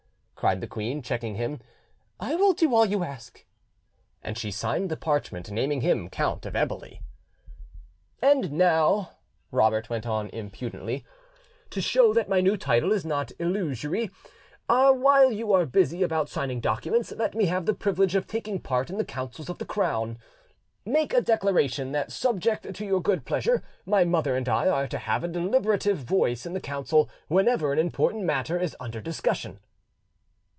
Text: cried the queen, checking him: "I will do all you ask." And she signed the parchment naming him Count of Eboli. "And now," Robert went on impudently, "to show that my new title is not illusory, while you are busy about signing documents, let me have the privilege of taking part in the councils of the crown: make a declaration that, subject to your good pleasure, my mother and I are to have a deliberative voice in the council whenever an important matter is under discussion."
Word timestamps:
cried 0.43 0.59
the 0.59 0.65
queen, 0.65 1.03
checking 1.03 1.35
him: 1.35 1.59
"I 2.19 2.33
will 2.33 2.53
do 2.53 2.73
all 2.73 2.83
you 2.87 3.03
ask." 3.03 3.45
And 4.23 4.39
she 4.39 4.49
signed 4.49 4.89
the 4.89 4.97
parchment 4.97 5.51
naming 5.51 5.81
him 5.81 6.09
Count 6.09 6.47
of 6.47 6.55
Eboli. 6.55 7.01
"And 8.23 8.51
now," 8.53 9.11
Robert 9.51 9.87
went 9.91 10.07
on 10.07 10.29
impudently, 10.31 11.05
"to 11.69 11.79
show 11.79 12.11
that 12.15 12.27
my 12.27 12.41
new 12.41 12.57
title 12.57 12.91
is 12.91 13.05
not 13.05 13.31
illusory, 13.37 14.09
while 14.65 15.31
you 15.31 15.53
are 15.53 15.67
busy 15.67 16.01
about 16.01 16.27
signing 16.27 16.59
documents, 16.59 17.11
let 17.11 17.35
me 17.35 17.45
have 17.45 17.67
the 17.67 17.75
privilege 17.75 18.15
of 18.15 18.25
taking 18.25 18.59
part 18.59 18.89
in 18.89 18.97
the 18.97 19.05
councils 19.05 19.47
of 19.47 19.59
the 19.59 19.63
crown: 19.65 20.17
make 20.83 21.13
a 21.13 21.21
declaration 21.21 21.91
that, 21.91 22.11
subject 22.11 22.73
to 22.73 22.83
your 22.83 22.99
good 22.99 23.25
pleasure, 23.25 23.61
my 23.85 24.03
mother 24.03 24.35
and 24.35 24.49
I 24.49 24.67
are 24.69 24.87
to 24.87 24.97
have 24.97 25.23
a 25.23 25.27
deliberative 25.27 25.99
voice 25.99 26.47
in 26.47 26.53
the 26.53 26.59
council 26.59 27.11
whenever 27.27 27.71
an 27.71 27.77
important 27.77 28.23
matter 28.23 28.59
is 28.59 28.75
under 28.79 28.99
discussion." 28.99 29.59